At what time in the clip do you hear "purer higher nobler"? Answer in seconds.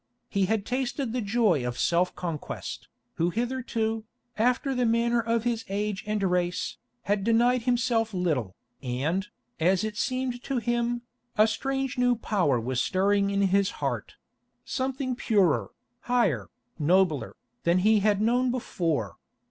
15.17-17.35